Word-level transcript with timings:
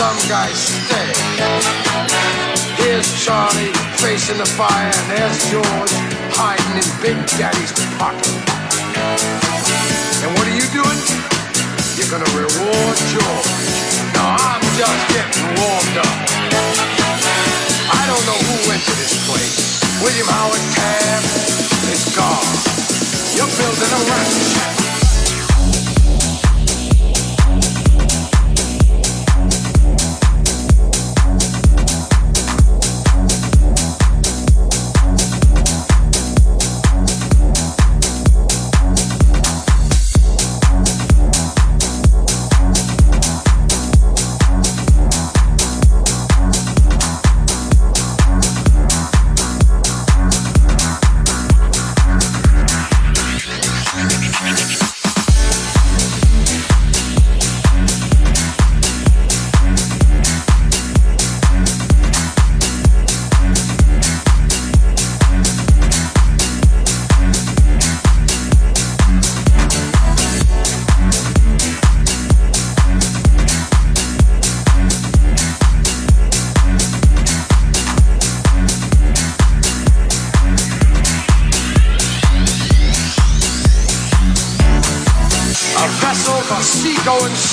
some 0.00 0.16
guys 0.32 0.56
stay. 0.56 1.12
Here's 2.80 3.04
Charlie 3.20 3.68
facing 4.00 4.38
the 4.38 4.48
fire, 4.48 4.88
and 4.88 5.06
there's 5.12 5.36
George 5.52 5.92
hiding 6.32 6.80
in 6.80 6.88
Big 7.04 7.20
Daddy's 7.36 7.68
pocket. 8.00 8.32
And 10.24 10.32
what 10.40 10.48
are 10.48 10.56
you 10.56 10.64
doing? 10.72 11.00
You're 12.00 12.08
gonna 12.08 12.32
reward 12.32 12.96
George. 13.12 13.52
Now 14.16 14.40
I'm 14.40 14.64
just 14.80 15.02
getting 15.12 15.44
warmed 15.60 15.96
up. 16.00 16.16
I 17.92 18.02
don't 18.08 18.24
know 18.24 18.40
who 18.40 18.56
went 18.72 18.80
to 18.80 18.94
this 18.96 19.12
place. 19.28 19.84
William 20.00 20.28
Howard 20.32 20.64
Taft 20.80 21.28
is 21.92 22.08
gone. 22.16 22.48
You're 23.36 23.52
building 23.52 23.92
a 23.92 24.02
ranch. 24.08 24.79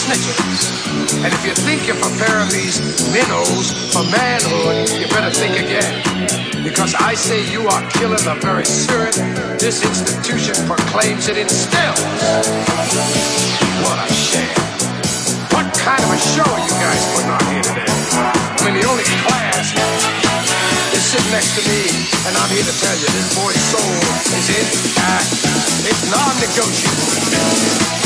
snitches. 0.07 1.19
And 1.23 1.33
if 1.35 1.43
you 1.43 1.51
think 1.51 1.83
you're 1.83 1.99
preparing 1.99 2.47
these 2.47 2.79
minnows 3.11 3.91
for 3.91 4.07
manhood, 4.07 4.87
you 4.95 5.07
better 5.11 5.31
think 5.31 5.59
again. 5.59 5.99
Because 6.63 6.95
I 6.95 7.13
say 7.13 7.43
you 7.51 7.67
are 7.67 7.83
killing 7.91 8.23
the 8.23 8.39
very 8.39 8.63
spirit 8.63 9.15
this 9.59 9.83
institution 9.83 10.55
proclaims 10.63 11.27
it 11.27 11.37
instills. 11.37 11.99
What 13.83 13.99
a 13.99 14.07
shame. 14.07 14.55
What 15.51 15.67
kind 15.75 15.99
of 15.99 16.09
a 16.15 16.19
show 16.19 16.47
are 16.47 16.63
you 16.63 16.75
guys 16.79 17.03
putting 17.11 17.31
on 17.31 17.43
here 17.51 17.67
today? 17.67 17.91
I 17.91 18.59
mean, 18.63 18.79
the 18.79 18.87
only 18.87 19.03
class 19.27 19.75
is 20.95 21.03
sitting 21.03 21.31
next 21.35 21.51
to 21.59 21.63
me, 21.67 21.83
and 22.27 22.33
I'm 22.37 22.51
here 22.55 22.63
to 22.63 22.75
tell 22.79 22.95
you 22.95 23.07
this 23.11 23.27
boy's 23.35 23.59
soul 23.75 23.95
is 24.39 24.47
intact. 24.55 25.35
It's 25.83 26.03
non-negotiable. 26.07 27.96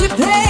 You 0.00 0.08
played 0.08 0.49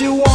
you 0.00 0.14
want 0.14 0.29